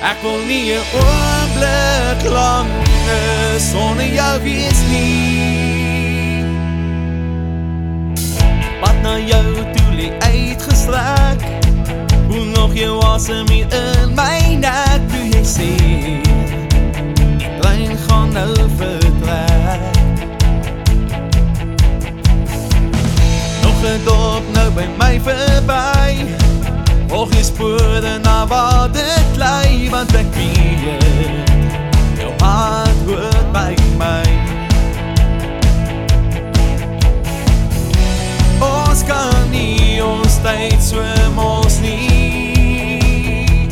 Ek 0.00 0.16
wil 0.22 0.40
nie 0.48 0.72
'n 0.72 0.80
oomblik 0.96 2.20
langer 2.32 3.60
sonder 3.60 4.08
jou 4.08 4.40
wees 4.42 4.80
nie. 4.88 6.44
Wat 8.80 8.96
na 9.02 9.18
jou 9.18 9.48
toe 9.74 9.90
lê 9.98 10.08
uitgestrek. 10.18 11.40
Hoe 12.28 12.44
nog 12.44 12.74
jou 12.74 13.04
asem 13.04 13.48
hier 13.48 13.66
in 13.68 14.14
my 14.14 14.56
nek 14.64 15.00
toe 15.10 15.24
jy 15.34 15.44
sê. 15.44 15.70
Die 17.36 17.50
trein 17.60 17.96
gaan 18.08 18.32
nou 18.32 18.56
vertrek. 18.76 19.80
Nog 23.62 23.78
'n 23.84 24.00
dorp 24.04 24.44
nou 24.52 24.70
by 24.70 24.86
my 24.96 25.20
verby. 25.20 26.59
Och 27.12 27.28
je 27.34 27.44
spore 27.44 28.18
na 28.24 28.46
wat 28.46 28.94
dit 28.94 29.36
lei 29.36 29.88
want 29.90 30.14
ek 30.14 30.26
weet 30.34 31.50
Jou 32.20 32.32
hart 32.38 33.00
hoort 33.06 33.48
by 33.52 33.74
my 33.98 34.22
Ons 38.62 39.02
kan 39.08 39.50
nie 39.50 39.98
ons 40.02 40.38
tyd 40.44 40.78
swem 40.78 41.38
ons 41.42 41.80
nie 41.82 43.66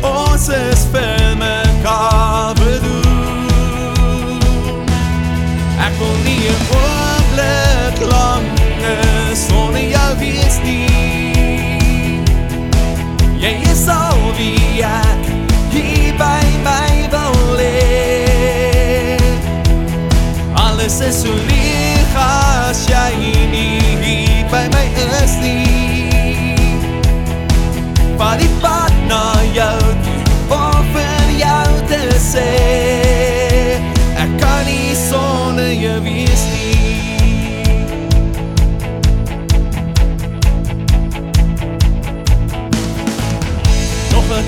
Ons 0.00 0.48
is 0.48 0.86
vir 0.94 1.36
mekaar 1.36 2.56
bedoel 2.56 4.40
Ek 5.76 5.92
wil 6.00 6.16
nie 6.24 6.40
een 6.48 6.64
oomblik 6.80 8.00
lang 8.08 8.48
sonder 9.36 10.01
is 21.08 21.22
so 21.22 21.32
lieg 21.48 22.14
as 22.14 22.80
jy 22.88 23.32
nie 23.52 23.78
hier 24.02 24.44
by 24.52 24.64
my 24.74 24.86
is 25.22 25.34
nie 25.42 26.54
Waar 28.18 28.38
die 28.38 28.50
pad 28.62 28.92
na 29.10 29.24
jou 29.56 29.80
toe, 30.06 30.20
om 30.58 30.92
vir 30.94 31.32
jou 31.40 31.70
te 31.90 32.02
sê 32.22 32.50
Ek 34.24 34.36
kan 34.42 34.62
nie 34.68 34.94
sonder 35.08 35.72
jou 35.74 35.98
wees 36.06 36.46
nie 36.52 36.71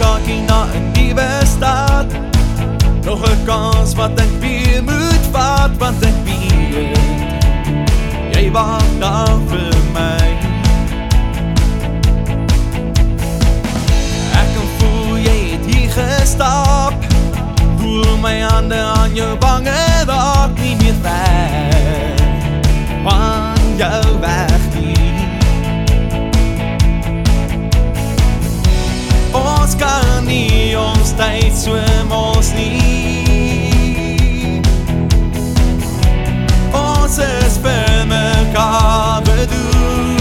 kaartjie 0.00 0.40
na 0.48 0.60
'n 0.64 0.84
nuwe 0.94 1.28
start. 1.54 2.10
Nog 3.04 3.20
'n 3.24 3.44
kans 3.46 3.94
wat 3.94 4.20
ek 4.20 4.32
weer 4.40 4.82
moet 4.82 5.24
vat 5.32 5.72
want 5.78 6.02
ek 6.02 6.18
weet 6.24 6.98
jy 8.34 8.50
wag 8.50 8.84
daar 9.00 9.38
vir 9.50 9.76
my. 9.92 10.26
Ek 14.40 14.48
kan 14.54 14.68
voel 14.78 15.16
jy 15.18 15.38
het 15.52 15.64
hier 15.72 15.90
gestap. 15.90 16.94
Voel 17.78 18.16
my 18.22 18.40
hande 18.40 18.80
aan 18.98 19.14
jou 19.14 19.36
wange 19.40 19.80
raak 20.06 20.52
nie 20.60 20.76
meer 20.76 20.98
ver. 21.02 22.17
Tyd 31.38 31.54
swem 31.54 32.12
ons 32.12 32.50
nie 32.56 32.98
Ons 36.78 37.18
is 37.24 37.54
vir 37.64 38.04
mekaar 38.10 39.22
bedoel. 39.24 40.16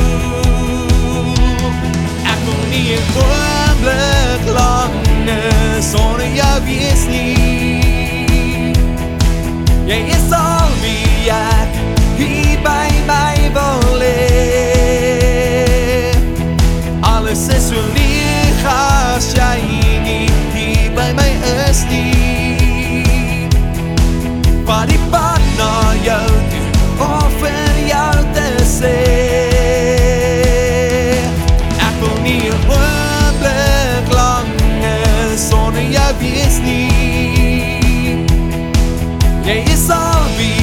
Ek 2.23 2.39
wil 2.45 2.61
nie 2.71 2.85
een 2.93 3.09
oomblik 3.23 4.47
langer 4.55 5.81
sonder 5.83 6.29
jou 6.37 6.55
wees 6.69 7.03
nie. 7.11 7.35
Jy 9.89 9.99
is 10.15 10.31
al 10.31 10.66
Wat 24.67 24.89
die 24.89 24.99
pad 25.09 25.39
na 25.57 25.93
jou 26.03 26.27
toe 26.51 27.05
om 27.05 27.29
vir 27.39 27.77
jou 27.87 28.15
te 28.35 28.47
sê 28.67 28.97
Ek 31.87 31.95
wil 32.01 32.17
nie 32.25 32.49
een 32.49 32.67
oomblik 32.75 34.11
langer 34.11 35.37
sonder 35.39 35.87
jou 35.87 36.11
wees 36.19 36.59
nie. 36.67 38.27
Jy 39.47 39.57
is 39.71 39.87
al 39.87 40.27
wie 40.35 40.56